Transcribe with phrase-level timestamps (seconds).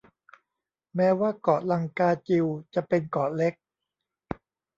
[0.95, 3.53] แม้ว่าเกาะลังกาจิวจะเป็นเกาะเล็ก